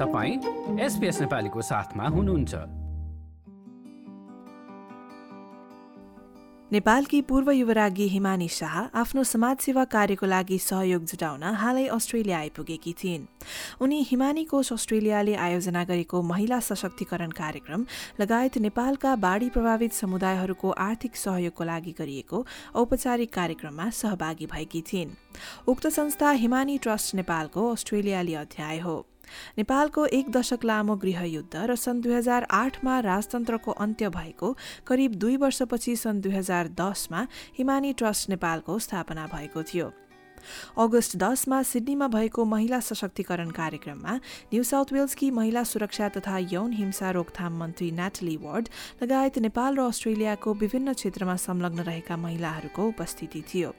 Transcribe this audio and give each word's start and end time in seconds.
तपाईँ 0.00 0.80
एसपिएस 0.80 1.20
नेपालीको 1.20 1.62
साथमा 1.62 2.04
हुनुहुन्छ। 2.08 2.54
नेपालकी 6.72 7.20
पूर्व 7.22 7.50
युवरागी 7.50 8.06
हिमानी 8.08 8.48
शाह 8.48 8.76
आफ्नो 9.00 9.24
समाजसेवा 9.24 9.84
कार्यको 9.84 10.26
लागि 10.26 10.58
सहयोग 10.58 11.04
जुटाउन 11.04 11.42
हालै 11.42 11.86
अस्ट्रेलिया 11.86 12.38
आइपुगेकी 12.38 12.92
थिइन्। 12.92 13.26
उनी 13.80 13.98
हिमानी 14.02 14.44
कोष 14.44 14.72
अस्ट्रेलियाले 14.72 15.34
आयोजना 15.34 15.84
गरेको 15.84 16.22
महिला 16.22 16.60
सशक्तिकरण 16.60 17.30
कार्यक्रम 17.30 17.86
लगायत 18.20 18.58
नेपालका 18.58 19.16
बाढ़ी 19.16 19.50
प्रभावित 19.50 19.92
समुदायहरूको 19.92 20.70
आर्थिक 20.70 21.16
सहयोगको 21.16 21.64
लागि 21.64 21.94
गरिएको 21.98 22.46
औपचारिक 22.74 23.34
कार्यक्रममा 23.34 23.90
सहभागी 23.90 24.46
भएकी 24.46 24.82
थिइन्। 24.82 25.16
उक्त 25.68 25.86
संस्था 25.86 26.30
हिमानी 26.30 26.78
ट्रस्ट 26.78 27.14
नेपालको 27.14 27.72
अस्ट्रेलियाली 27.72 28.34
अध्याय 28.34 28.78
हो। 28.78 29.06
नेपालको 29.58 30.06
एक 30.08 30.30
दशक 30.30 30.64
लामो 30.64 30.96
गृहयुद्ध 30.96 31.54
र 31.56 31.76
सन् 31.76 32.00
दुई 32.00 32.14
हजार 32.14 32.46
आठमा 32.50 32.98
राजतन्त्रको 33.00 33.70
अन्त्य 33.78 34.08
भएको 34.10 34.56
करिब 34.86 35.14
दुई 35.14 35.36
वर्षपछि 35.36 35.96
सन् 35.96 36.20
दुई 36.20 36.32
हजार 36.32 36.68
दसमा 36.80 37.26
हिमानी 37.58 37.92
ट्रस्ट 37.92 38.30
नेपालको 38.30 38.78
स्थापना 38.78 39.26
भएको 39.34 39.62
थियो। 39.62 39.92
अगस्त 40.78 41.16
दसमा 41.16 41.62
सिडनीमा 41.62 42.06
भएको 42.08 42.44
महिला 42.44 42.78
सशक्तिकरण 42.80 43.50
कार्यक्रममा 43.50 44.14
न्यू 44.52 44.62
साउथ 44.62 44.92
वेल्सकी 44.92 45.30
महिला 45.30 45.64
सुरक्षा 45.64 46.08
तथा 46.16 46.38
यौन 46.52 46.72
हिंसा 46.72 47.10
रोकथाम 47.10 47.58
मन्त्री 47.60 47.90
नेटली 47.92 48.36
वार्ड 48.36 48.68
लगायत 49.02 49.38
नेपाल 49.38 49.76
र 49.76 49.80
अस्ट्रेलियाको 49.84 50.54
विभिन्न 50.54 50.92
क्षेत्रमा 50.96 51.36
संलग्न 51.36 51.80
रहेका 51.84 52.16
महिलाहरूको 52.16 52.88
उपस्थिति 52.88 53.44
थियो। 53.52 53.74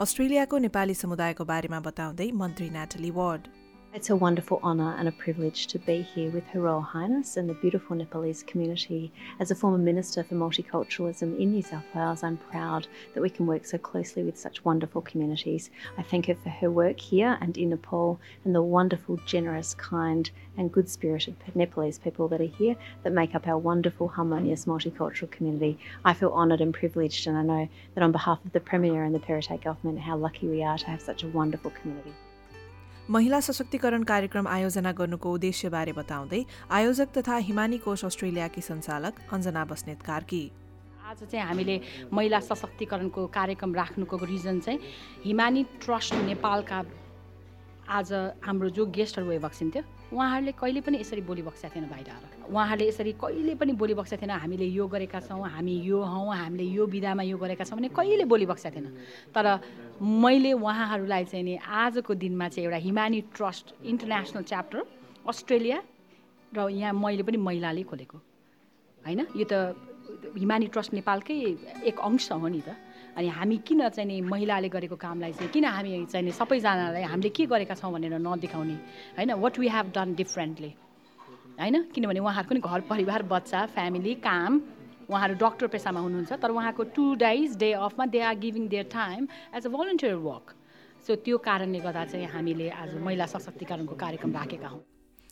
अस्ट्रेलियाको 0.00 0.58
नेपाली 0.58 0.94
समुदायको 0.94 1.44
बारेमा 1.44 1.80
बताउँदै 1.80 2.30
मन्त्री 2.36 2.70
Natalie 2.70 3.10
Ward. 3.10 3.48
It's 3.94 4.08
a 4.08 4.16
wonderful 4.16 4.58
honour 4.62 4.96
and 4.96 5.06
a 5.06 5.12
privilege 5.12 5.66
to 5.66 5.78
be 5.78 6.00
here 6.00 6.30
with 6.30 6.46
Her 6.46 6.60
Royal 6.60 6.80
Highness 6.80 7.36
and 7.36 7.46
the 7.46 7.52
beautiful 7.52 7.94
Nepalese 7.94 8.42
community. 8.42 9.12
As 9.38 9.50
a 9.50 9.54
former 9.54 9.76
Minister 9.76 10.24
for 10.24 10.34
Multiculturalism 10.34 11.38
in 11.38 11.52
New 11.52 11.60
South 11.60 11.84
Wales, 11.94 12.22
I'm 12.22 12.38
proud 12.38 12.86
that 13.12 13.20
we 13.20 13.28
can 13.28 13.46
work 13.46 13.66
so 13.66 13.76
closely 13.76 14.22
with 14.22 14.38
such 14.38 14.64
wonderful 14.64 15.02
communities. 15.02 15.68
I 15.98 16.02
thank 16.02 16.24
her 16.28 16.34
for 16.34 16.48
her 16.48 16.70
work 16.70 16.98
here 16.98 17.36
and 17.42 17.58
in 17.58 17.68
Nepal 17.68 18.18
and 18.46 18.54
the 18.54 18.62
wonderful, 18.62 19.18
generous, 19.26 19.74
kind, 19.74 20.30
and 20.56 20.72
good 20.72 20.88
spirited 20.88 21.36
Nepalese 21.54 21.98
people 21.98 22.28
that 22.28 22.40
are 22.40 22.44
here 22.44 22.76
that 23.02 23.12
make 23.12 23.34
up 23.34 23.46
our 23.46 23.58
wonderful, 23.58 24.08
harmonious 24.08 24.64
multicultural 24.64 25.30
community. 25.30 25.78
I 26.02 26.14
feel 26.14 26.32
honoured 26.32 26.62
and 26.62 26.72
privileged, 26.72 27.26
and 27.26 27.36
I 27.36 27.42
know 27.42 27.68
that 27.94 28.02
on 28.02 28.10
behalf 28.10 28.42
of 28.42 28.52
the 28.52 28.60
Premier 28.60 29.04
and 29.04 29.14
the 29.14 29.20
Peritate 29.20 29.64
government, 29.64 30.00
how 30.00 30.16
lucky 30.16 30.48
we 30.48 30.62
are 30.62 30.78
to 30.78 30.86
have 30.86 31.02
such 31.02 31.24
a 31.24 31.28
wonderful 31.28 31.72
community. 31.72 32.14
महिला 33.10 33.38
सशक्तिकरण 33.40 34.02
कार्यक्रम 34.06 34.46
आयोजना 34.48 34.90
गर्नुको 34.94 35.30
उद्देश्यबारे 35.34 35.92
बताउँदै 35.92 36.42
आयोजक 36.70 37.08
तथा 37.16 37.36
हिमानी 37.48 37.78
कोष 37.82 38.04
अस्ट्रेलियाकी 38.04 38.60
सञ्चालक 38.62 39.14
अञ्जना 39.26 39.64
बस्नेत 39.64 40.02
कार्की। 40.06 40.42
आज 41.10 41.24
चाहिँ 41.26 41.46
हामीले 41.46 41.80
महिला 42.12 42.40
सशक्तिकरणको 42.40 43.26
कार्यक्रम 43.26 43.74
राख्नुको 43.74 44.16
रिजन 44.22 44.60
चाहिँ 44.60 44.78
हिमानी 45.24 45.62
ट्रस्ट 45.82 46.14
नेपालका 46.30 46.82
आज 47.90 48.12
हाम्रो 48.46 48.68
जो 48.70 48.86
गेस्टहरू 48.86 49.26
भइबक्सिन् 49.28 49.70
थियो 49.74 49.82
उहाँहरूले 50.12 50.52
कहिले 50.52 50.80
पनि 50.80 50.98
यसरी 51.00 51.20
बोली 51.24 51.42
बक्सेका 51.42 51.74
थिएन 51.74 51.88
बाहिर 51.88 52.08
उहाँहरूले 52.52 52.88
यसरी 52.88 53.12
कहिले 53.16 53.54
पनि 53.56 53.72
बोली 53.72 53.94
थिएन 53.96 54.30
हामीले 54.30 54.66
यो 54.68 54.86
गरेका 54.86 55.20
छौँ 55.20 55.48
हामी 55.48 55.74
यो 55.88 56.00
हौँ 56.02 56.36
हामीले 56.36 56.64
यो 56.64 56.86
विधामा 56.86 57.22
यो 57.22 57.36
गरेका 57.38 57.64
छौँ 57.64 57.78
भने 57.78 57.88
कहिले 57.88 58.24
बोली 58.28 58.46
थिएन। 58.46 58.86
तर 59.32 59.46
मैले 60.02 60.52
उहाँहरूलाई 60.52 61.24
चाहिँ 61.24 61.44
नि 61.44 61.56
आजको 61.56 62.14
दिनमा 62.14 62.48
चाहिँ 62.48 62.64
एउटा 62.68 62.76
Himani 62.76 63.20
trust 63.32 63.66
international 63.82 64.42
chapter 64.42 64.80
Australia 65.28 65.82
र 66.52 66.68
यहाँ 66.68 66.92
मैले 66.92 67.22
पनि 67.22 67.36
महिलाले 67.40 67.82
खोलेको। 67.88 68.18
होइन? 69.06 69.20
यो 69.36 69.44
त 69.48 69.54
हिमानी 70.36 70.66
ट्रस्ट 70.68 70.94
नेपालकै 70.94 71.34
एक 71.88 71.96
अंश 71.98 72.32
हो 72.32 72.48
नि 72.48 72.60
त। 72.60 72.76
अनि 73.16 73.28
हामी 73.28 73.56
किन 73.66 73.88
चाहिँ 73.88 74.08
नि 74.08 74.20
महिलाले 74.24 74.68
गरेको 74.68 74.96
कामलाई 74.96 75.32
चाहिँ 75.32 75.50
किन 75.52 75.64
हामी 75.64 76.04
चाहिँ 76.12 76.30
सबैजनालाई 76.32 77.02
हामीले 77.02 77.28
के 77.28 77.46
गरेका 77.46 77.74
छौँ 77.74 77.92
भनेर 77.92 78.18
नदेखाउने 78.18 78.76
होइन? 79.16 79.32
What 79.36 79.58
we 79.58 79.68
have 79.68 79.86
done 79.94 80.14
differently 80.14 80.72
होइन? 81.60 81.82
किनभने 81.92 82.20
उहाँहरूको 82.20 82.54
नि 82.54 82.60
घर 82.60 82.80
परिवार 82.88 83.22
बच्चा 83.28 83.66
फ्यामिली 83.74 84.14
काम 84.24 84.60
उहाँहरू 85.10 85.34
डक्टर 85.34 85.66
पेसामा 85.66 86.00
हुनुहुन्छ 86.00 86.32
तर 86.32 86.50
उहाँको 86.50 86.82
two 86.96 87.04
days 87.20 87.56
day 87.58 87.72
अफमा 87.84 88.06
they 88.06 88.20
are 88.20 88.34
giving 88.38 88.68
their 88.68 88.88
time 88.92 89.28
as 89.56 89.66
a 89.66 89.70
volunteer 89.70 90.14
work 90.24 90.54
so 91.06 91.14
त्यो 91.20 91.38
कारणले 91.38 91.80
गर्दा 91.80 92.04
चाहिँ 92.04 92.26
हामीले 92.26 92.68
आज 92.70 92.94
महिला 92.96 93.26
सशक्तिकरणको 93.26 93.94
कार्यक्रम 93.94 94.32
राखेका 94.32 94.68
हौँ। 94.68 94.80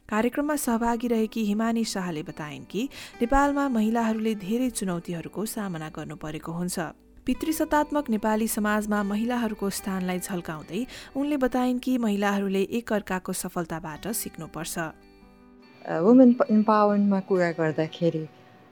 कार्यक्रममा 0.08 0.56
सहभागी 0.56 1.08
रहेकी 1.08 1.42
हिमानी 1.44 1.84
शाहले 1.84 2.22
बताइन् 2.22 2.64
कि 2.66 2.82
नेपालमा 3.20 3.68
महिलाहरूले 3.68 4.34
धेरै 4.34 4.70
चुनौतीहरूको 4.70 5.44
सामना 5.46 5.88
गर्नु 5.88 6.16
परेको 6.16 6.52
हुन्छ। 6.52 6.78
पितृसत्तात्मक 7.26 8.08
नेपाली 8.10 8.46
समाजमा 8.48 9.02
महिलाहरूको 9.02 9.68
स्थानलाई 9.70 10.18
झल्काउँदै 10.18 10.80
उनले 11.16 11.36
बताइन् 11.36 11.78
कि 11.78 11.96
महिलाहरूले 11.98 12.62
एकअर्काको 12.78 13.32
सफलताबाट 13.32 14.06
सिक्नुपर्छ। 14.20 14.78
वुमेन 16.04 16.30
इम्पावरमेन्टमा 16.50 17.20
कुरा 17.28 17.50
गर्दाखेरि 17.58 18.24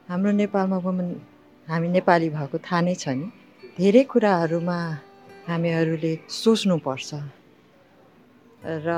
हाम्रो 0.09 0.31
नेपालमा 0.41 0.77
वुमेन 0.85 1.09
हामी 1.67 1.87
नेपाली 1.89 2.29
भएको 2.29 2.57
थाहा 2.57 2.81
नै 2.81 2.95
छ 2.95 3.13
नि। 3.19 3.27
धेरै 3.77 4.03
कुराहरूमा 4.11 4.77
हामीहरूले 5.49 6.13
सोच्नुपर्छ। 6.41 7.09
र 8.85 8.89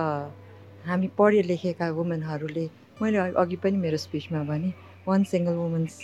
हामी 0.88 1.08
पढे 1.20 1.42
लेखेका 1.52 1.90
वुमेनहरूले 2.00 2.66
मैले 3.02 3.18
अघि 3.36 3.58
पनि 3.64 3.78
मेरो 3.84 3.98
स्पिचमा 4.06 4.44
भने 4.48 4.72
one 5.08 5.24
single 5.32 5.56
women's 5.64 6.00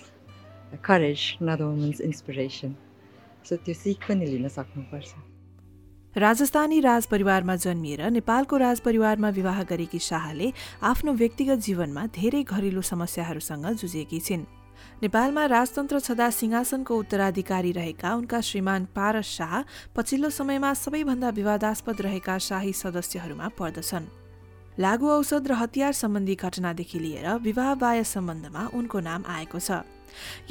courage 0.84 1.22
not 1.48 1.62
women's 1.62 2.02
inspiration 2.10 2.76
so 3.48 3.56
त्यो 3.56 3.74
सिक 3.74 3.98
पनि 4.08 4.26
लिन 4.26 4.48
सक्नुपर्छ। 4.48 5.12
राजस्थानी 6.16 6.80
राजपरिवारमा 6.82 7.56
जन्मिएर 7.56 8.02
नेपालको 8.12 8.58
राजपरिवारमा 8.58 9.30
विवाह 9.30 9.64
गरेकी 9.64 10.00
शाहले 10.02 10.48
आफ्नो 10.84 11.14
व्यक्तिगत 11.14 11.60
जीवनमा 11.62 12.06
धेरै 12.12 12.44
घरेलु 12.44 12.82
समस्याहरूसँग 12.82 13.66
जुझेकी 13.82 14.20
छिन्। 14.20 14.46
नेपालमा 15.02 15.44
राजतन्त्र 15.46 16.00
छँदा 16.00 16.30
सिंहासनको 16.30 16.94
उत्तराधिकारी 16.98 17.72
रहेका 17.72 18.14
उनका 18.16 18.40
श्रीमान 18.42 18.86
पारस 18.96 19.28
शाह 19.38 19.54
पछिल्लो 19.96 20.30
समयमा 20.30 20.74
सबैभन्दा 20.74 21.30
विवादास्पद 21.40 22.02
रहेका 22.02 22.38
शाही 22.38 22.74
सदस्यहरूमा 22.74 23.48
पर्दछन्। 23.58 24.06
लागु 24.80 25.08
औषध 25.10 25.48
र 25.48 25.54
हतियार 25.54 25.94
सम्बन्धी 25.94 26.36
घटनादेखि 26.36 27.00
लिएर 27.00 27.28
विवाह 27.42 27.74
बाह्य 27.76 28.04
सम्बन्धमा 28.06 28.64
उनको 28.74 29.00
नाम 29.00 29.24
आएको 29.28 29.60
छ। 29.60 29.82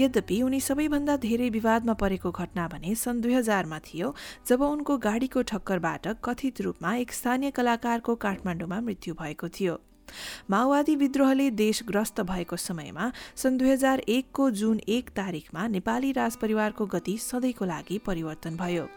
यद्यपि 0.00 0.42
उनी 0.42 0.60
सबैभन्दा 0.60 1.16
धेरै 1.16 1.48
विवादमा 1.50 1.94
परेको 1.94 2.30
घटना 2.30 2.68
भने 2.68 2.94
सन् 2.94 3.20
दुई 3.22 3.34
हजारमा 3.34 3.78
थियो 3.88 4.14
जब 4.46 4.62
उनको 4.62 4.98
गाडीको 5.08 5.42
ठक्करबाट 5.50 6.06
कथित 6.24 6.60
रूपमा 6.60 6.94
एक 6.96 7.12
स्थानीय 7.12 7.50
कलाकारको 7.50 8.14
काठमाडौँमा 8.26 8.80
मृत्यु 8.80 9.14
भएको 9.14 9.48
थियो। 9.48 9.80
माओवादी 10.50 10.96
विद्रोहले 10.96 11.50
देशग्रस्त 11.50 12.20
भएको 12.20 12.56
समयमा 12.56 13.12
सन् 13.36 13.58
दुई 13.58 13.70
हजार 13.70 13.98
एकको 14.08 14.50
जुन 14.50 14.80
एक 14.88 15.10
तारिकमा 15.16 15.66
नेपाली 15.68 16.12
राजपरिवारको 16.12 16.86
गति 16.86 17.16
सधैँको 17.18 17.64
लागि 17.64 17.98
परिवर्तन 17.98 18.56
भयो। 18.56 18.88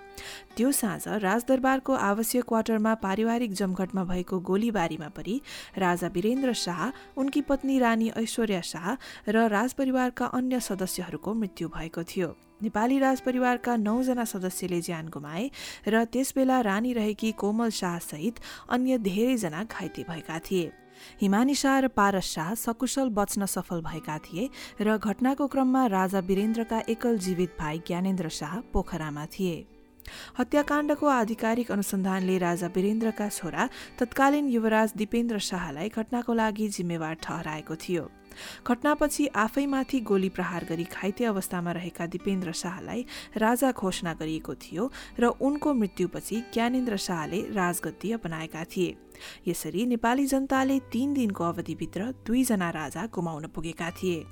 त्यो 0.58 0.72
साँझ 0.72 1.08
राजदरबारको 1.24 1.94
आवासीय 1.94 2.42
क्वार्टरमा 2.42 2.94
पारिवारिक 2.96 3.54
जमघटमा 3.54 4.04
भएको 4.04 4.40
गोलीबारीमा 4.40 5.08
परि 5.08 5.40
राजा 5.78 6.08
वीरेन्द्र 6.08 6.54
शाह 6.54 6.82
उनकी 7.20 7.42
पत्नी 7.42 7.80
रानी 7.80 8.10
ऐश्वर्या 8.18 8.62
शाह 8.62 8.88
र 9.32 9.48
राजपरिवारका 9.48 10.26
अन्य 10.26 10.60
सदस्यहरूको 10.60 11.34
मृत्यु 11.34 11.68
भएको 11.70 12.04
थियो। 12.04 12.36
नेपाली 12.62 13.00
राजपरिवारका 13.00 13.76
नौजना 13.78 14.26
सदस्यले 14.26 14.82
ज्यान 14.82 15.08
गुमाए 15.08 15.50
र 15.88 16.04
त्यसबेला 16.04 16.60
रानी 16.62 16.94
रहेकी 16.94 17.32
कोमल 17.32 17.70
शाह 17.72 17.98
सहित 18.04 18.40
अन्य 18.70 18.98
धेरैजना 19.00 19.64
घाइते 19.64 20.04
भएका 20.10 20.40
थिए। 20.40 20.72
हिमानी 21.22 21.56
शाह 21.56 21.80
र 21.80 21.88
पारस 21.88 22.26
शाह 22.26 22.54
सकुशल 22.56 23.10
बच्न 23.10 23.46
सफल 23.46 23.82
भएका 23.82 24.18
थिए 24.18 24.50
र 24.82 24.98
घटनाको 24.98 25.48
क्रममा 25.48 25.86
राजा 25.88 26.20
वीरेन्द्रका 26.20 26.80
एकल 26.90 27.18
जीवित 27.18 27.56
भाइ 27.60 27.78
ज्ञानेन्द्र 27.88 28.30
शाह 28.30 28.60
पोखरामा 28.74 29.26
थिए। 29.26 29.66
हत्याकाण्डको 30.40 31.08
आधिकारिक 31.08 31.72
अनुसन्धानले 31.72 32.38
राजा 32.38 32.68
वीरेन्द्रका 32.76 33.28
छोरा 33.30 33.70
तत्कालीन 34.00 34.48
युवराज 34.50 34.94
दिपेन्द्र 34.98 35.40
शाहलाई 35.40 35.90
घटनाको 35.90 36.34
लागि 36.34 36.68
जिम्मेवार 36.68 37.14
ठहराएको 37.24 37.76
थियो। 37.76 38.10
घटनापछि 38.68 39.28
आफैमाथि 39.28 40.00
गोली 40.00 40.30
प्रहार 40.30 40.66
गरी 40.66 40.84
घाइते 40.84 41.26
अवस्थामा 41.26 41.72
रहेका 41.72 42.06
दिपेन्द्र 42.06 42.52
शाहलाई 42.52 43.06
राजा 43.38 43.72
घोषणा 43.72 44.14
गरिएको 44.14 44.56
थियो 44.56 44.92
र 45.20 45.26
उनको 45.42 45.74
मृत्युपछि 45.74 46.44
ज्ञानेन्द्र 46.54 46.98
शाहले 46.98 47.42
राजगद्दी 47.52 48.12
अपनाएका 48.12 48.64
थिए। 48.64 48.96
यसरी 49.48 49.86
नेपाली 49.86 50.26
जनताले 50.26 50.80
तीन 50.80 51.14
दिनको 51.14 51.44
अवधिभित्र 51.44 52.12
दुईजना 52.28 52.70
राजा 52.70 53.06
गुमाउन 53.06 53.48
पुगेका 53.48 53.90
थिए। 53.92 54.26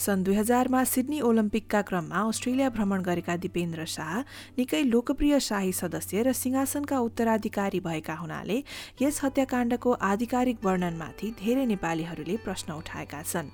सन् 0.00 0.22
दुई 0.24 0.34
हजारमा 0.34 0.82
सिडनी 0.84 1.20
ओलम्पिकका 1.20 1.80
क्रममा 1.88 2.20
अस्ट्रेलिया 2.28 2.68
भ्रमण 2.72 3.02
गरेका 3.04 3.36
दिपेन्द्र 3.36 3.84
शाह 3.94 4.12
निकै 4.58 4.82
लोकप्रिय 4.84 5.40
शाही 5.40 5.72
सदस्य 5.76 6.22
र 6.22 6.32
सिंहासनका 6.32 6.98
उत्तराधिकारी 6.98 7.80
भएका 7.80 8.14
हुनाले 8.16 8.56
यस 9.02 9.20
हत्याकाण्डको 9.24 9.92
आधिकारिक 10.10 10.64
वर्णनमाथि 10.64 11.30
धेरै 11.40 11.66
नेपालीहरूले 11.66 12.36
प्रश्न 12.46 12.72
उठाएका 12.80 13.22
छन्। 13.22 13.52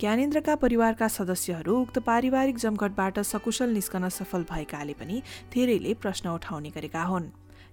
ज्ञानेन्द्रका 0.00 0.54
परिवारका 0.62 1.08
सदस्यहरू 1.08 1.74
उक्त 1.80 1.98
पारिवारिक 2.06 2.56
जमघटबाट 2.58 3.18
सकुशल 3.26 3.74
निस्कन 3.74 4.08
सफल 4.08 4.46
भएकाले 4.50 4.94
पनि 4.94 5.22
धेरैले 5.54 5.94
प्रश्न 5.98 6.28
उठाउने 6.30 6.70
गरेका 6.70 7.02
हुन्। 7.02 7.30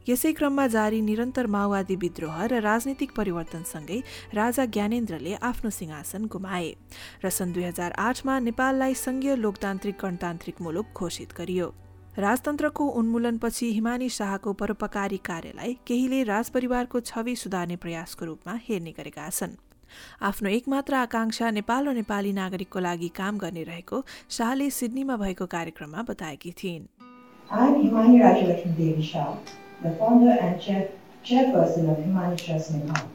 यसै 0.10 0.32
क्रममा 0.38 0.66
जारी 0.68 1.02
निरन्तर 1.02 1.48
माओवादी 1.54 1.96
विद्रोह 2.02 2.36
र 2.46 2.58
राजनीतिक 2.62 3.12
परिवर्तनसँगै 3.18 4.00
राजा 4.38 4.66
ज्ञानेन्द्रले 4.76 5.34
आफ्नो 5.50 5.70
सिंहासन 5.78 6.26
गुमाए 6.30 6.70
र 7.24 7.30
सन् 7.38 7.54
दुई 7.54 7.64
हजार 7.64 7.92
आठमा 7.98 8.36
नेपाललाई 8.50 8.94
संघीय 9.02 9.36
लोकतान्त्रिक 9.36 9.98
गणतान्त्रिक 10.04 10.62
मुलुक 10.62 10.88
घोषित 10.94 11.34
गरियो। 11.40 11.68
राजतन्त्रको 12.18 12.84
उन्मूलनपछि 13.02 13.72
हिमानी 13.74 14.10
शाहको 14.20 14.54
परोपकारी 14.62 15.20
कार्यलाई 15.26 15.74
केहीले 15.88 16.22
राजपरिवारको 16.30 16.98
छवि 17.10 17.36
सुधार्ने 17.36 17.76
प्रयासको 17.82 18.24
रूपमा 18.26 18.54
हेर्ने 18.70 18.94
गरेका 19.02 19.26
छन्। 19.30 19.58
आफ्नो 20.22 20.50
एकमात्र 20.50 20.94
आकांक्षा 21.02 21.52
नेपाल 21.58 21.82
र 21.90 21.98
नेपाली 21.98 22.32
नागरिकको 22.38 22.80
लागि 22.80 23.10
काम 23.18 23.34
गर्ने 23.42 23.64
रहेको 23.74 24.06
शाहले 24.38 24.70
सिडनीमा 24.70 25.16
भएको 25.18 25.46
कार्यक्रममा 25.58 26.02
बताएकी 26.14 26.52
थिइन्। 26.64 26.90
The 29.82 29.92
founder 29.92 30.32
and 30.32 30.62
chair, 30.62 30.90
chairperson 31.24 31.90
of 31.92 31.98
Himani 31.98 32.38
Trust 32.44 32.74
Nepal. 32.74 33.10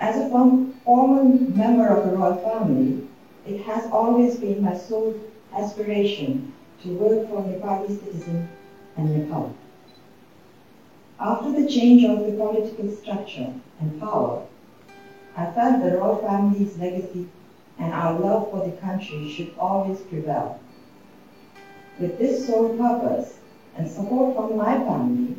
As 0.00 0.16
a 0.16 0.28
former 0.28 1.24
member 1.24 1.86
of 1.86 2.10
the 2.10 2.16
royal 2.16 2.36
family, 2.36 3.06
it 3.46 3.62
has 3.62 3.90
always 3.90 4.36
been 4.36 4.62
my 4.62 4.76
sole 4.76 5.14
aspiration 5.54 6.52
to 6.82 6.88
work 6.96 7.28
for 7.28 7.42
Nepali 7.42 7.88
citizens 7.88 8.48
and 8.96 9.16
Nepal. 9.16 9.54
After 11.20 11.52
the 11.52 11.68
change 11.68 12.04
of 12.04 12.26
the 12.26 12.32
political 12.32 12.90
structure 12.90 13.54
and 13.80 14.00
power, 14.00 14.42
I 15.36 15.50
felt 15.52 15.82
the 15.82 15.96
royal 15.96 16.18
family's 16.18 16.76
legacy 16.76 17.28
and 17.78 17.92
our 17.92 18.18
love 18.18 18.50
for 18.50 18.66
the 18.66 18.76
country 18.76 19.30
should 19.30 19.54
always 19.58 20.00
prevail. 20.00 20.60
With 21.98 22.18
this 22.18 22.46
sole 22.46 22.76
purpose, 22.76 23.38
and 23.76 23.88
support 23.88 24.34
from 24.34 24.56
my 24.56 24.74
family, 24.84 25.36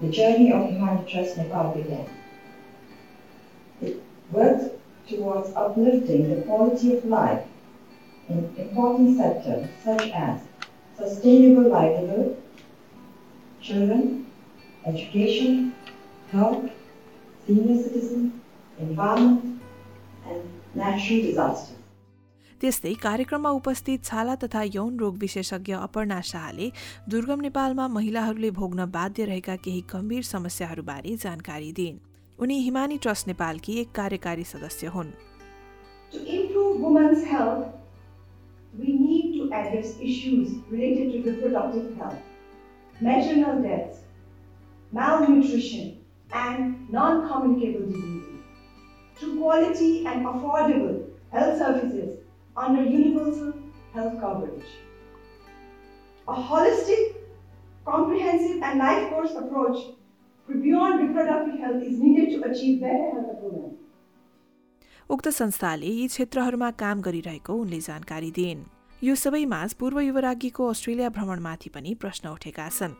the 0.00 0.08
journey 0.08 0.50
of 0.52 0.68
Humanity 0.68 1.12
Trust 1.12 1.36
Nepal 1.36 1.74
began. 1.74 2.06
It 3.80 4.00
worked 4.30 4.74
towards 5.08 5.54
uplifting 5.54 6.34
the 6.34 6.42
quality 6.42 6.94
of 6.94 7.04
life 7.04 7.44
in 8.28 8.54
important 8.56 9.16
sectors 9.16 9.66
such 9.82 10.10
as 10.10 10.40
sustainable 10.96 11.68
livelihood, 11.68 12.36
children, 13.60 14.24
education, 14.84 15.74
health, 16.30 16.70
senior 17.46 17.82
citizens, 17.82 18.32
environment, 18.78 19.60
and 20.26 20.42
natural 20.74 21.20
disasters. 21.22 21.79
त्यस्तै 22.60 22.92
कार्यक्रममा 23.02 23.50
उपस्थित 23.58 24.04
छाला 24.04 24.34
तथा 24.42 24.62
यौन 24.74 24.96
रोग 25.00 25.14
विशेषज्ञ 25.20 25.74
अपर्णा 25.74 26.20
शाहले 26.30 26.68
दुर्गम 27.10 27.40
नेपालमा 27.40 27.86
महिलाहरूले 27.96 28.50
भोग्न 28.58 28.84
बाध्य 28.96 29.24
रहेका 29.30 29.54
केही 29.66 29.80
गम्भीर 29.92 30.22
समस्याहरूबारे 30.30 31.16
जानकारी 31.22 31.72
दिइन् 31.78 31.96
उनी 32.38 32.58
हिमानी 32.66 32.98
ट्रस्ट 33.06 33.28
नेपालकी 33.28 33.78
एक 33.80 33.92
कार्यकारी 34.00 34.44
सदस्य 34.52 34.92
हुन् 34.98 35.16
To 36.12 36.20
improve 36.36 36.84
women's 36.84 37.24
health, 37.32 37.66
we 38.74 38.92
need 38.98 39.26
to 39.38 39.48
address 39.54 39.96
issues 40.02 40.54
related 40.70 41.12
to 41.12 41.24
reproductive 41.30 41.90
health, 41.96 42.22
maternal 43.00 43.62
deaths, 43.62 44.00
malnutrition, 44.92 45.92
and 46.44 46.90
non-communicable 46.90 47.86
diseases. 47.88 48.40
Through 49.16 49.36
quality 49.38 49.92
and 50.06 50.26
affordable 50.26 50.98
health 51.32 51.58
services 51.58 52.19
under 52.56 52.82
universal 52.82 53.52
health 53.94 54.20
coverage. 54.20 54.66
A 56.28 56.34
holistic, 56.34 57.14
comprehensive, 57.84 58.62
and 58.62 58.78
life 58.78 59.10
course 59.10 59.34
approach 59.34 59.78
beyond 60.48 61.00
reproductive 61.00 61.60
health 61.60 61.82
is 61.82 61.98
needed 61.98 62.30
to 62.30 62.50
achieve 62.50 62.80
better 62.80 63.10
health 63.12 63.30
of 63.30 63.42
women. 63.42 63.76
उक्त 65.10 65.28
संस्थाले 65.28 65.86
यी 65.86 66.06
क्षेत्रहरूमा 66.08 66.70
काम 66.82 67.00
गरिरहेको 67.02 67.54
उनले 67.60 67.80
जानकारी 67.86 68.30
दिइन् 68.30 68.64
यो 69.04 69.14
सबैमाझ 69.22 69.72
पूर्व 69.80 70.00
युवराज्ञीको 70.00 70.66
अस्ट्रेलिया 70.70 71.08
भ्रमणमाथि 71.16 71.70
पनि 71.76 71.94
प्रश्न 72.02 72.28
उठेका 72.28 72.68
छन् 72.78 72.94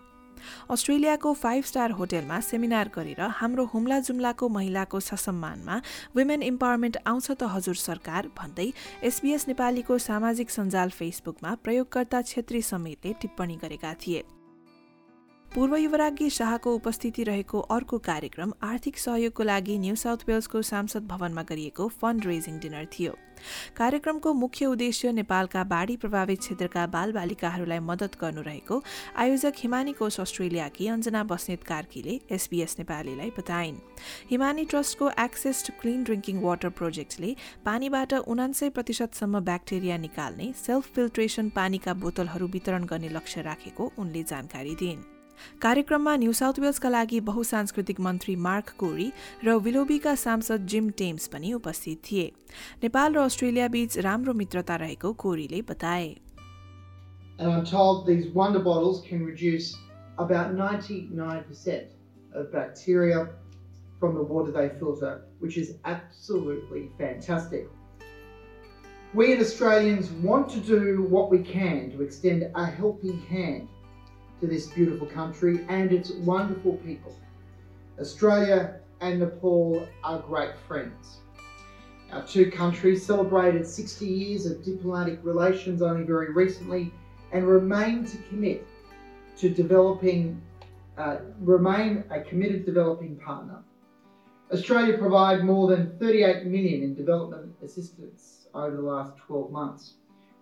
अस्ट्रेलियाको 0.71 1.33
फाइभ 1.35 1.65
स्टार 1.65 1.91
होटेलमा 1.91 2.41
सेमिनार 2.41 2.91
गरेर 2.95 3.21
हाम्रो 3.41 3.65
हुम्ला 3.75 3.99
जुम्लाको 4.01 4.49
महिलाको 4.49 5.01
ससम्मानमा 5.01 5.81
वुमेन 6.17 6.43
इम्पावरमेन्ट 6.43 6.97
आउँछ 7.07 7.31
त 7.31 7.43
हजुर 7.55 7.77
सरकार 7.77 8.31
भन्दै 8.39 8.71
एसबीएस 9.05 9.49
नेपालीको 9.49 9.99
सामाजिक 9.99 10.51
सञ्जाल 10.51 10.91
फेसबुकमा 10.91 11.55
प्रयोगकर्ता 11.65 12.23
छेत्री 12.23 12.63
समीरले 12.63 13.13
टिप्पणी 13.21 13.57
गरेका 13.57 13.95
थिए। 13.95 14.40
पूर्व 15.55 15.75
युवराज्ञी 15.77 16.29
शाहको 16.31 16.75
उपस्थिति 16.75 17.23
रहेको 17.25 17.61
अर्को 17.77 17.99
कार्यक्रम 17.99 18.53
आर्थिक 18.63 18.99
सहयोगको 18.99 19.43
लागि 19.43 19.79
न्यू 19.79 19.95
साउथ 19.97 20.19
वेल्सको 20.29 20.63
सांसद 20.63 21.07
भवनमा 21.07 21.43
गरिएको 21.43 21.89
फन्ड 22.03 22.27
रेजिङ 22.27 22.59
डिनर 22.61 22.87
थियो। 22.93 23.17
कार्यक्रमको 23.77 24.33
मुख्य 24.35 24.67
उद्देश्य 24.67 25.13
नेपालका 25.13 25.65
बाढी 25.65 25.97
प्रभावित 25.97 26.41
क्षेत्रका 26.41 26.87
बालबालिकाहरूलाई 26.87 27.79
मद्दत 27.81 28.17
गर्नु 28.21 28.43
रहेको 28.43 28.83
आयोजक 29.19 29.53
हिमानी 29.59 29.93
कोष 29.99 30.21
अस्ट्रेलियाकी 30.21 30.89
अञ्जना 30.89 31.25
बस्नेत 31.27 31.63
कार्कीले 31.67 32.19
एसबीएस 32.31 32.77
नेपालीलाई 32.79 33.31
बताइन्। 33.39 33.77
Himani 34.31 34.65
ट्रस्टको 34.71 35.11
access 35.19 35.67
to 35.67 35.79
clean 35.83 36.05
drinking 36.05 36.43
water 36.43 36.69
प्रोजेक्टले 36.79 37.37
पानीबाट 37.65 38.13
उनान्सय 38.15 38.71
प्रतिशतसम्म 38.71 39.41
ब्याक्टेरिया 39.45 39.97
निकाल्ने 40.09 40.53
सेल्फ 40.67 40.95
फिल्ट्रेसन 40.95 41.49
पानीका 41.57 41.95
बोतलहरू 42.03 42.47
वितरण 42.49 42.85
गर्ने 42.85 43.09
लक्ष्य 43.17 43.43
राखेको 43.43 43.93
उनले 43.99 44.23
जानकारी 44.25 44.75
दिइन्। 44.75 45.09
कार्यक्रममा 45.62 46.16
न्यू 46.18 46.32
साउथ 46.34 46.60
वेल्सका 46.60 46.90
लागि 46.90 47.20
बहुसांस्कृतिक 47.30 48.00
मन्त्री 48.08 48.36
मार्क 48.48 48.70
कोरी 48.80 49.10
र 49.46 49.56
विलोबीका 49.66 50.16
सांसद 50.16 50.66
जिम 50.74 50.90
टेम्स 50.98 51.28
पनि 51.34 51.54
उपस्थित 51.54 52.02
थिए 52.10 52.28
नेपाल 52.84 53.14
र 53.16 53.20
अस्ट्रेलिया 53.24 53.68
बीच 53.76 53.98
राम्रो 54.08 54.34
मित्रता 54.44 54.76
रहेको 54.84 55.14
कोरीले 55.26 55.62
बताए 55.72 56.16
And 57.40 57.52
I'm 57.52 57.66
told 57.66 58.06
these 58.08 58.28
wonder 58.34 58.60
bottles 58.60 59.02
can 59.08 59.26
reduce 59.26 59.76
about 60.18 60.56
99% 60.56 61.88
of 62.34 62.52
bacteria 62.52 63.28
from 64.00 64.16
the 64.16 64.22
water 64.22 64.52
they 64.52 64.70
filter, 64.80 65.26
which 65.40 65.58
is 65.58 65.74
absolutely 65.84 66.90
fantastic. 66.98 67.68
We 69.14 69.34
as 69.34 69.42
Australians 69.42 70.12
want 70.12 70.50
to 70.50 70.60
do 70.60 71.04
what 71.10 71.30
we 71.30 71.40
can 71.40 71.92
to 71.92 72.02
extend 72.04 72.48
a 72.56 72.66
helping 72.66 73.20
hand 73.20 73.68
to 74.41 74.47
this 74.47 74.67
beautiful 74.69 75.07
country 75.07 75.65
and 75.69 75.93
its 75.93 76.11
wonderful 76.13 76.77
people. 76.79 77.15
Australia 78.01 78.81
and 79.01 79.21
Nepal 79.21 79.87
are 80.03 80.19
great 80.21 80.57
friends. 80.67 81.19
Our 82.11 82.27
two 82.27 82.51
countries 82.51 83.05
celebrated 83.05 83.67
60 83.67 84.07
years 84.07 84.47
of 84.47 84.65
diplomatic 84.65 85.21
relations 85.23 85.83
only 85.83 86.05
very 86.05 86.33
recently 86.33 86.93
and 87.33 87.47
remain 87.47 88.05
to 88.07 88.17
commit 88.29 88.67
to 89.37 89.51
developing, 89.51 90.41
uh, 90.99 91.19
remain 91.41 92.05
a 92.11 92.21
committed 92.21 92.65
developing 92.65 93.17
partner. 93.17 93.63
Australia 94.53 94.99
provided 94.99 95.45
more 95.45 95.69
than 95.69 95.97
38 95.99 96.47
million 96.47 96.83
in 96.83 96.95
development 96.95 97.55
assistance 97.63 98.47
over 98.55 98.75
the 98.75 98.83
last 98.83 99.17
12 99.19 99.53
months, 99.53 99.95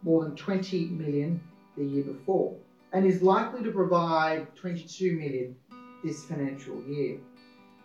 more 0.02 0.24
than 0.24 0.34
20 0.34 0.86
million 0.86 1.40
the 1.76 1.84
year 1.84 2.04
before 2.04 2.56
and 2.92 3.06
is 3.06 3.22
likely 3.22 3.62
to 3.62 3.70
provide 3.70 4.54
22 4.56 5.16
million 5.16 5.56
this 6.04 6.24
financial 6.24 6.82
year. 6.84 7.18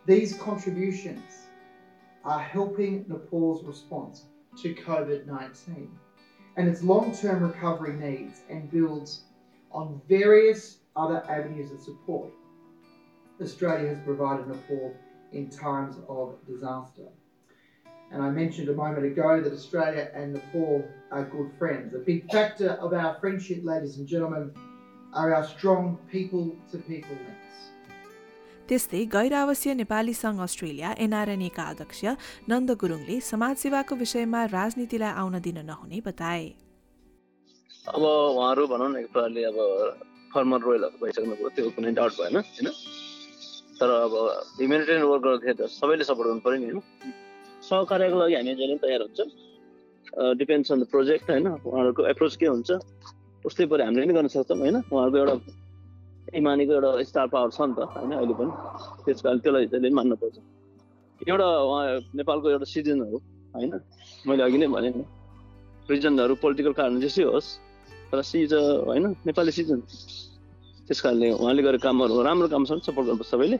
These 0.05 0.35
contributions 0.35 1.47
are 2.23 2.39
helping 2.39 3.05
Nepal's 3.07 3.63
response 3.63 4.25
to 4.61 4.73
COVID-19 4.75 5.87
and 6.55 6.67
its 6.67 6.83
long-term 6.83 7.43
recovery 7.43 7.93
needs 7.93 8.41
and 8.49 8.69
builds 8.69 9.23
on 9.71 10.01
various 10.07 10.77
other 10.95 11.23
avenues 11.27 11.71
of 11.71 11.81
support 11.81 12.29
Australia 13.41 13.89
has 13.89 13.99
provided 13.99 14.47
Nepal 14.47 14.93
in 15.31 15.49
times 15.49 15.95
of 16.07 16.35
disaster. 16.47 17.07
And 18.11 18.21
I 18.21 18.29
mentioned 18.29 18.69
a 18.69 18.73
moment 18.73 19.05
ago 19.05 19.41
that 19.41 19.51
Australia 19.51 20.11
and 20.13 20.33
Nepal 20.33 20.87
are 21.11 21.23
good 21.23 21.51
friends. 21.57 21.95
A 21.95 21.99
big 21.99 22.31
factor 22.31 22.69
of 22.69 22.93
our 22.93 23.17
friendship, 23.19 23.61
ladies 23.63 23.97
and 23.97 24.07
gentlemen, 24.07 24.53
are 25.13 25.33
our 25.35 25.45
strong 25.45 25.97
people 26.11 26.45
to 26.71 26.77
people 26.89 27.17
links. 27.25 27.57
त्यस्तै 28.67 29.01
गैर 29.15 29.33
आवासीय 29.33 29.73
नेपाली 29.75 30.13
सङ्घ 30.13 30.39
Australia 30.47 30.89
एनआरएनएका 31.05 31.63
अध्यक्ष 31.73 32.01
नन्द 32.49 32.69
गुरुङले 32.83 33.19
समाजसेवाको 33.31 33.95
विषयमा 34.03 34.41
राजनीतिलाई 34.57 35.13
आउन 35.21 35.39
दिन 35.47 35.57
नहुने 35.69 35.99
बताए। 36.07 36.45
अब 37.93 38.03
उहाँहरू 38.03 38.67
भनौँ 38.73 38.89
न 38.89 38.95
एक 39.03 39.07
प्रकारले 39.13 39.43
अब 39.51 39.57
फर्मर 40.33 40.59
रोयलहरू 40.67 40.97
भइसक्नुभयो 41.03 41.49
त्यो 41.55 41.69
कुनै 41.75 41.91
डाउट 41.99 42.13
भएन 42.19 42.35
होइन? 42.39 42.67
तर 43.79 43.89
अब 43.89 44.13
ह्युमेनिटेरियन 44.59 45.05
वर्क 45.11 45.23
गर्दाखेरि 45.23 45.57
त 45.59 45.69
सबैले 45.79 46.03
सपोर्ट 46.09 46.27
गर्नु 46.29 46.41
पऱ्यो 46.45 46.57
नि 46.57 46.65
होइन? 46.71 46.81
सहकार्यको 47.69 48.15
लागि 48.21 48.33
हामी 48.39 48.55
जहिले 48.55 48.75
पनि 48.75 48.81
तयार 48.87 49.01
हुन्छ। 49.05 49.19
डिपेन्ड्स 50.39 50.71
अन 50.71 50.77
द 50.81 50.83
प्रोजेक्ट 50.93 51.29
होइन? 51.29 51.47
उहाँहरूको 51.67 52.01
एप्रोच 52.13 52.33
के 52.41 52.47
हुन्छ? 52.55 52.69
उस्तै 53.47 53.65
पऱ्यो 53.71 53.85
हामीले 53.85 54.03
पनि 54.05 54.13
गर्न 54.17 54.27
सक्छौँ 54.33 54.57
होइन? 54.63 54.75
उहाँहरूको 54.91 55.17
एउटा 55.21 55.35
इमानीको 56.39 56.71
एउटा 56.73 56.89
स्टार 57.09 57.27
पावर 57.33 57.49
छ 57.51 57.59
नि 57.67 57.73
त 57.75 57.79
होइन 57.93 58.11
अहिले 58.17 58.33
पनि? 58.39 58.51
त्यस 59.05 59.19
कारण 59.23 59.37
त्यसलाई 59.43 59.65
त्यसले 59.71 59.87
पनि 59.89 59.95
मान्नुपर्छ। 59.99 60.35
एउटा 61.27 61.47
उहाँ 61.67 61.83
नेपालको 62.19 62.47
एउटा 62.55 62.67
सिजन 62.73 62.99
हो 63.03 63.17
होइन? 63.55 63.71
मैले 64.27 64.43
अघि 64.47 64.57
नै 64.57 64.67
भने 64.75 64.89
रिजनहरू 65.91 66.33
पोलिटिकल 66.43 66.73
कारण 66.79 66.99
जस्तै 67.03 67.23
होस् 67.27 67.49
तर 68.11 68.21
सिज 68.31 68.53
होइन? 68.87 69.05
नेपाली 69.27 69.51
सिजन 69.51 69.79
त्यस 70.87 70.99
कारणले 71.03 71.27
उहाँले 71.35 71.61
गरेको 71.67 71.83
कामहरू 71.83 72.21
राम्रो 72.23 72.47
काम 72.53 72.63
छ 72.67 72.71
सपोर्ट 72.87 73.05
गर्नुपर्छ 73.07 73.29
सबैले। 73.29 73.57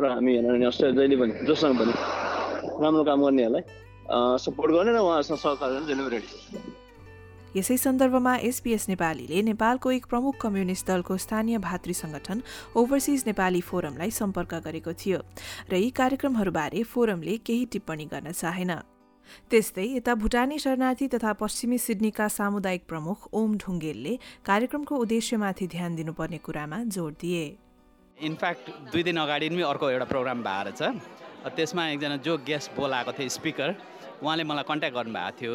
र 0.00 0.04
हामी 0.16 0.32
हेर्नु 0.36 0.66
अस्ट्रेलिया 0.72 0.96
जहिले 0.96 1.16
पनि 1.20 1.32
जोसँग 1.48 1.76
पनि 1.80 1.92
राम्रो 2.80 3.02
काम 3.04 3.18
गर्नेहरूलाई 3.24 3.64
सपोर्ट 4.44 4.70
गर्ने 4.72 4.90
र 4.96 4.98
उहाँहरूसँग 5.04 5.38
सहकार 5.44 5.68
गर्ने 5.72 5.86
जहिले 5.88 6.08
रेडी। 6.16 6.69
यसै 7.56 7.76
सन्दर्भमा 7.82 8.34
एसपीएस 8.46 8.84
नेपालीले 8.88 9.38
नेपालको 9.42 9.90
एक 9.92 10.04
प्रमुख 10.06 10.34
कम्युनिस्ट 10.40 10.86
दलको 10.86 11.16
स्थानीय 11.18 11.58
भातृ 11.58 11.92
संगठन 12.00 12.42
ओभरसिज 12.78 13.24
नेपाली 13.26 13.60
फोरमलाई 13.68 14.10
सम्पर्क 14.14 14.54
गरेको 14.66 14.92
थियो 14.94 15.18
र 15.70 15.74
यी 15.74 15.90
कार्यक्रमहरूबारे 15.98 16.82
फोरमले 16.92 17.34
केही 17.42 17.64
टिप्पणी 17.72 18.06
गर्न 18.12 18.32
चाहेन। 18.32 18.72
त्यस्तै 19.50 19.86
यता 19.88 20.14
भुटानी 20.22 20.58
शरणार्थी 20.58 21.06
तथा 21.10 21.32
पश्चिमी 21.42 21.78
सिडनीका 21.78 22.28
सामुदायिक 22.30 22.86
प्रमुख 22.86 23.18
ओम 23.34 23.58
ढुङ्गेलले 23.58 24.14
कार्यक्रमको 24.46 24.94
उद्देश्यमाथि 25.02 25.66
ध्यान 25.74 25.90
दिनुपर्ने 25.98 26.38
कुरामा 26.46 26.78
जोड 26.94 27.12
दिए। 27.20 27.44
इनफ्याक्ट 28.18 28.64
दुई 28.94 29.02
दिन 29.02 29.16
अगाडि 29.26 29.50
नै 29.50 29.62
अर्को 29.66 29.90
एउटा 29.90 30.06
प्रोग्राम 30.06 30.38
भएर 30.46 30.70
छ। 30.78 30.82
त्यसमा 31.50 31.82
एकजना 31.90 32.16
जो 32.22 32.32
गेस्ट 32.46 32.68
बोलाएको 32.78 33.12
थियो 33.18 33.28
स्पिकर 33.38 33.70
उहाँले 34.22 34.44
मलाई 34.44 34.64
कन्ट्याक्ट 34.70 34.96
गर्नुभएको 34.96 35.38
थियो। 35.40 35.54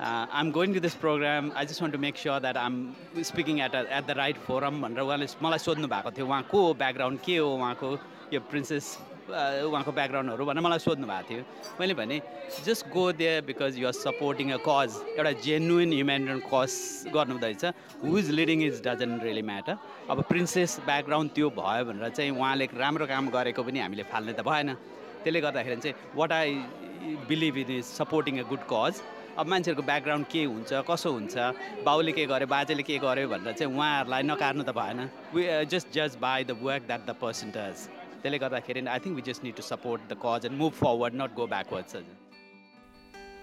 Uh, 0.00 0.50
going 0.52 0.72
to 0.74 0.80
this 0.80 0.94
program, 0.94 1.52
I 1.54 1.64
just 1.64 1.80
want 1.80 1.92
to 1.92 1.98
make 1.98 2.16
sure 2.16 2.40
that 2.40 2.56
I'm 2.56 2.96
speaking 3.22 3.60
at, 3.60 3.74
a, 3.74 3.90
at 3.92 4.06
the 4.06 4.14
right 4.14 4.36
forum 4.36 4.80
भनेर 4.82 5.00
उहाँले 5.02 5.26
मलाई 5.42 5.58
सोध्नु 5.58 5.88
भएको 5.88 6.10
थियो 6.16 6.26
उहाँ 6.26 6.42
को 6.50 6.60
हो 6.66 6.74
ब्याकग्राउन्ड 6.74 7.20
के 7.20 7.36
हो? 7.36 7.48
उहाँको 7.56 7.98
यो 8.32 8.40
प्रिन्सेस 8.50 8.98
उहाँको 9.32 9.92
ब्याकग्राउन्डहरू 9.92 10.44
भनेर 10.44 10.62
मलाई 10.62 10.78
सोध्नु 10.78 11.06
भएको 11.06 11.28
थियो। 11.28 11.42
मैले 11.80 11.94
भने 11.94 12.20
just 12.64 12.88
go 12.92 13.04
they 13.12 13.40
because 13.46 13.78
you're 13.78 13.92
supporting 13.92 14.50
a 14.52 14.58
cause 14.66 14.90
एउटा 15.18 15.32
जेन्युन 15.46 15.92
ह्युमेनिटेरियन 15.92 16.42
कज 16.52 16.72
गर्नुहुँदैछ। 17.14 17.64
Who 18.02 18.18
is 18.18 18.30
leading 18.30 18.62
is 18.66 18.82
doesn't 18.86 19.22
really 19.22 19.42
matter 19.42 19.76
अब 20.10 20.22
प्रिन्सेस 20.28 20.80
ब्याकग्राउन्ड 20.86 21.30
त्यो 21.34 21.50
भयो 21.58 21.84
भनेर 21.84 22.08
चाहिँ 22.10 22.30
उहाँले 22.30 22.68
राम्रो 22.74 23.06
काम 23.06 23.30
गरेको 23.30 23.62
पनि 23.62 23.78
हामीले 23.80 24.02
फाल्ने 24.12 24.32
त 24.32 24.40
भएन। 24.42 24.74
त्यसले 25.22 25.40
गर्दाखेरि 25.40 25.80
चाहिँ 25.80 25.96
what 26.18 26.32
I 26.32 26.54
believe 27.30 27.56
in 27.56 27.70
is 27.78 27.84
supporting 27.84 28.38
a 28.38 28.48
good 28.50 28.66
cause 28.72 28.94
अब 29.38 29.46
मान्छेहरूको 29.48 29.86
ब्याकग्राउन्ड 29.86 30.26
के 30.32 30.44
हुन्छ 30.44 30.70
कसो 30.88 31.10
हुन्छ 31.12 31.34
बाउले 31.84 32.12
के 32.12 32.24
गर्यो 32.26 32.46
बाजेले 32.46 32.82
के 32.84 32.98
गर्यो 33.04 33.28
भनेर 33.28 33.52
चाहिँ 33.52 33.72
उहाँहरूलाई 33.74 34.22
नकार्नु 34.22 34.62
त 34.62 34.70
भएन। 34.76 34.98
वी 35.34 35.42
जस्ट 35.72 35.88
जज 35.94 36.16
by 36.20 36.44
the 36.44 36.56
work 36.62 36.82
that 36.86 37.06
the 37.08 37.14
person 37.20 37.48
does 37.56 37.76
त्यसले 38.22 38.38
गर्दाखेरि 38.38 38.80
I 38.86 38.98
think 39.04 39.16
we 39.16 39.22
just 39.28 39.44
need 39.44 39.56
to 39.56 39.62
support 39.64 40.00
the 40.12 40.14
cause 40.24 40.46
and 40.46 40.58
move 40.58 40.72
forward 40.80 41.14
not 41.22 41.34
go 41.34 41.46
backwards 41.54 41.96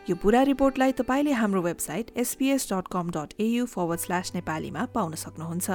यो 0.09 0.15
पुरा 0.21 0.41
रिपोर्टलाई 0.49 0.91
तपाईँले 0.99 1.31
हाम्रो 1.39 1.61
website 1.61 2.11
SBS 2.17 2.71
dot 2.73 2.87
com 2.91 3.09
dot 3.17 3.33
AU 3.47 3.65
forward 3.73 3.99
slash 3.99 4.31
नेपालीमा 4.35 4.85
पाउन 4.93 5.13
सक्नुहुन्छ। 5.23 5.69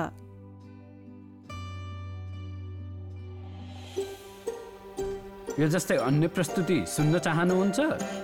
यो 5.59 5.67
जस्तै 5.71 5.97
अन्य 6.05 6.29
प्रस्तुति 6.37 6.79
सुन्न 6.93 7.19
चाहनुहुन्छ? 7.27 8.24